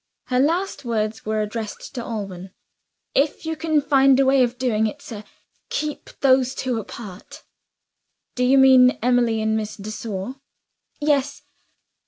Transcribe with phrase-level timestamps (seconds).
[0.29, 2.49] Her last words were addressed to Alban.
[3.13, 5.23] "If you can find a way of doing it, sir,
[5.69, 7.43] keep those two apart."
[8.33, 10.37] "Do you mean Emily and Miss de Sor?
[10.99, 11.43] "Yes."